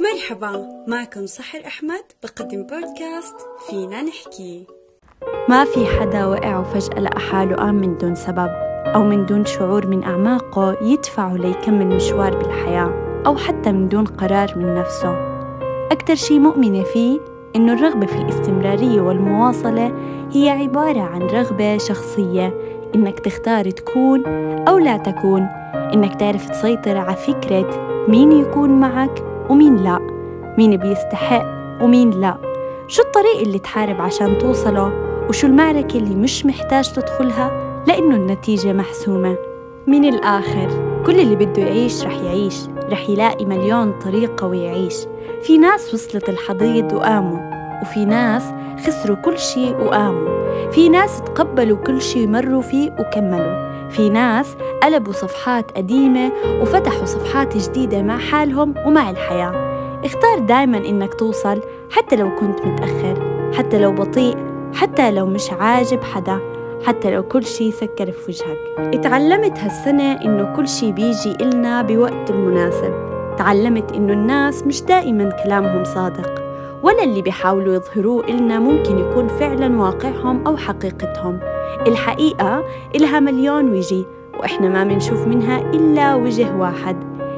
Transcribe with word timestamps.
مرحبا 0.00 0.84
معكم 0.86 1.26
سحر 1.26 1.60
أحمد 1.66 2.02
بقدم 2.22 2.62
بودكاست 2.62 3.36
فينا 3.68 4.02
نحكي. 4.02 4.66
ما 5.48 5.64
في 5.64 5.86
حدا 5.86 6.26
وقع 6.26 6.58
وفجأة 6.58 7.00
لقى 7.00 7.20
حاله 7.20 7.56
قام 7.56 7.74
من 7.74 7.96
دون 7.96 8.14
سبب 8.14 8.48
أو 8.94 9.02
من 9.02 9.26
دون 9.26 9.44
شعور 9.44 9.86
من 9.86 10.04
أعماقه 10.04 10.76
يدفعه 10.82 11.36
ليكمل 11.36 11.86
مشوار 11.86 12.36
بالحياة 12.36 13.22
أو 13.26 13.36
حتى 13.36 13.72
من 13.72 13.88
دون 13.88 14.04
قرار 14.04 14.52
من 14.56 14.74
نفسه. 14.74 15.16
أكتر 15.92 16.14
شي 16.14 16.38
مؤمنة 16.38 16.82
فيه 16.82 17.20
إنه 17.56 17.72
الرغبة 17.72 18.06
في 18.06 18.16
الاستمرارية 18.16 19.00
والمواصلة 19.00 19.92
هي 20.32 20.50
عبارة 20.50 21.00
عن 21.00 21.22
رغبة 21.22 21.78
شخصية 21.78 22.54
إنك 22.94 23.20
تختار 23.20 23.70
تكون 23.70 24.26
أو 24.68 24.78
لا 24.78 24.96
تكون 24.96 25.42
إنك 25.94 26.20
تعرف 26.20 26.48
تسيطر 26.50 26.96
على 26.96 27.16
فكرة 27.16 27.88
مين 28.08 28.32
يكون 28.32 28.70
معك 28.70 29.37
ومين 29.50 29.76
لا؟ 29.76 29.98
مين 30.58 30.76
بيستحق 30.76 31.44
ومين 31.82 32.10
لا؟ 32.10 32.36
شو 32.88 33.02
الطريق 33.02 33.40
اللي 33.40 33.58
تحارب 33.58 34.00
عشان 34.00 34.38
توصله؟ 34.38 34.92
وشو 35.28 35.46
المعركة 35.46 35.96
اللي 35.98 36.14
مش 36.14 36.46
محتاج 36.46 36.92
تدخلها 36.92 37.50
لأنه 37.86 38.16
النتيجة 38.16 38.72
محسومة؟ 38.72 39.36
من 39.86 40.04
الآخر؟ 40.04 40.68
كل 41.06 41.20
اللي 41.20 41.36
بده 41.36 41.62
يعيش 41.62 42.04
رح 42.04 42.20
يعيش 42.20 42.56
رح 42.90 43.08
يلاقي 43.08 43.44
مليون 43.44 43.92
طريقة 44.04 44.46
ويعيش 44.46 44.96
في 45.42 45.58
ناس 45.58 45.94
وصلت 45.94 46.28
الحضيض 46.28 46.92
وقاموا. 46.92 47.57
وفي 47.82 48.04
ناس 48.04 48.44
خسروا 48.86 49.16
كل 49.16 49.38
شيء 49.38 49.76
وقاموا. 49.76 50.38
في 50.70 50.88
ناس 50.88 51.20
تقبلوا 51.20 51.76
كل 51.76 52.02
شيء 52.02 52.26
مروا 52.28 52.62
فيه 52.62 52.90
وكملوا. 52.98 53.68
في 53.88 54.08
ناس 54.08 54.56
قلبوا 54.82 55.12
صفحات 55.12 55.70
قديمة 55.70 56.32
وفتحوا 56.60 57.04
صفحات 57.04 57.56
جديدة 57.56 58.02
مع 58.02 58.18
حالهم 58.18 58.74
ومع 58.86 59.10
الحياة. 59.10 59.52
اختار 60.04 60.38
دايما 60.38 60.78
إنك 60.78 61.14
توصل 61.14 61.60
حتى 61.90 62.16
لو 62.16 62.34
كنت 62.36 62.66
متأخر 62.66 63.14
حتى 63.54 63.78
لو 63.78 63.92
بطيء 63.92 64.36
حتى 64.74 65.10
لو 65.10 65.26
مش 65.26 65.50
عاجب 65.50 66.02
حدا 66.02 66.38
حتى 66.86 67.10
لو 67.10 67.22
كل 67.22 67.44
شي 67.44 67.70
سكر 67.70 68.10
في 68.10 68.28
وجهك. 68.28 68.94
اتعلمت 68.94 69.58
هالسنة 69.58 70.12
إنه 70.12 70.56
كل 70.56 70.68
شي 70.68 70.92
بيجي 70.92 71.36
إلنا 71.40 71.82
بوقت 71.82 72.30
المناسب. 72.30 72.92
تعلمت 73.38 73.92
إنه 73.92 74.12
الناس 74.12 74.62
مش 74.62 74.82
دائما 74.82 75.30
كلامهم 75.44 75.84
صادق. 75.84 76.47
ولا 76.82 77.04
اللي 77.04 77.22
بيحاولوا 77.22 77.74
يظهروه 77.74 78.24
إلنا 78.24 78.58
ممكن 78.58 78.98
يكون 78.98 79.28
فعلا 79.28 79.80
واقعهم 79.80 80.46
أو 80.46 80.56
حقيقتهم. 80.56 81.40
الحقيقة 81.86 82.64
إلها 82.94 83.20
مليون 83.20 83.70
وجه 83.70 84.04
وإحنا 84.40 84.68
ما 84.68 84.84
منشوف 84.84 85.26
منها 85.26 85.60
إلا 85.60 86.14
وجه 86.14 86.56
واحد. 86.56 86.96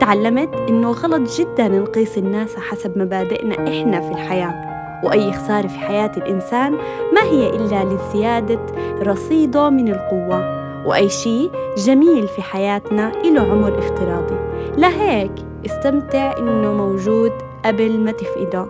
تعلمت 0.00 0.54
إنه 0.68 0.90
غلط 0.90 1.38
جدا 1.38 1.68
نقيس 1.68 2.18
الناس 2.18 2.56
حسب 2.56 2.98
مبادئنا 2.98 3.54
إحنا 3.54 4.00
في 4.00 4.10
الحياة. 4.10 4.72
وأي 5.04 5.32
خسارة 5.32 5.66
في 5.66 5.78
حياة 5.78 6.12
الإنسان 6.16 6.72
ما 7.14 7.22
هي 7.22 7.50
إلا 7.50 7.84
لزيادة 7.84 8.60
رصيده 9.02 9.70
من 9.70 9.88
القوة. 9.88 10.62
وأي 10.86 11.08
شيء 11.08 11.50
جميل 11.76 12.28
في 12.28 12.42
حياتنا 12.42 13.12
له 13.24 13.40
عمر 13.40 13.78
افتراضي. 13.78 14.36
لهيك 14.76 15.32
استمتع 15.66 16.38
إنه 16.38 16.72
موجود 16.72 17.32
قبل 17.64 18.00
ما 18.00 18.12
تفقده. 18.12 18.66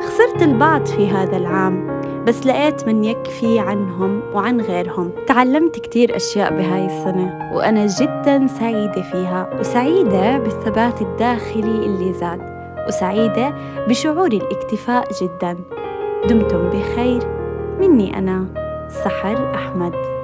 خسرت 0.00 0.42
البعض 0.42 0.86
في 0.86 1.08
هذا 1.08 1.36
العام 1.36 2.00
بس 2.26 2.46
لقيت 2.46 2.86
من 2.86 3.04
يكفي 3.04 3.58
عنهم 3.58 4.20
وعن 4.34 4.60
غيرهم. 4.60 5.10
تعلمت 5.26 5.78
كتير 5.78 6.16
أشياء 6.16 6.56
بهاي 6.56 6.86
السنة 6.86 7.50
وأنا 7.54 7.86
جدا 7.86 8.46
سعيدة 8.46 9.02
فيها 9.02 9.50
وسعيدة 9.60 10.38
بالثبات 10.38 11.02
الداخلي 11.02 11.86
اللي 11.86 12.12
زاد 12.12 12.40
وسعيدة 12.88 13.54
بشعور 13.88 14.26
الاكتفاء 14.26 15.04
جدا. 15.22 15.56
دمتم 16.28 16.70
بخير 16.70 17.22
مني 17.80 18.18
أنا 18.18 18.46
سحر 18.88 19.54
أحمد. 19.54 20.19